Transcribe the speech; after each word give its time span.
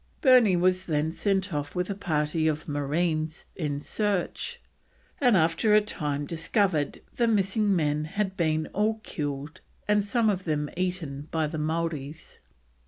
Burney 0.19 0.55
was 0.55 0.87
then 0.87 1.11
sent 1.11 1.53
off 1.53 1.75
with 1.75 1.87
a 1.87 1.93
party 1.93 2.47
of 2.47 2.67
marines 2.67 3.45
in 3.55 3.79
search, 3.79 4.59
and 5.19 5.37
after 5.37 5.75
a 5.75 5.79
time 5.81 6.25
discovered 6.25 7.01
the 7.17 7.27
missing 7.27 7.75
men 7.75 8.05
had 8.05 8.35
been 8.35 8.65
all 8.73 8.95
killed 9.03 9.61
and 9.87 10.03
some 10.03 10.27
of 10.27 10.43
them 10.45 10.71
eaten 10.75 11.27
by 11.29 11.45
the 11.45 11.59
Maoris. 11.59 12.39